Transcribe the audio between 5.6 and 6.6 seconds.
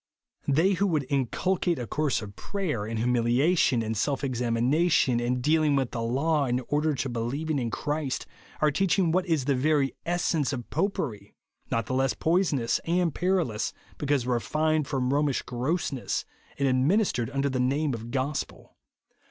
with the law, in